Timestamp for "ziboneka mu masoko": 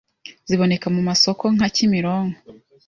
0.47-1.43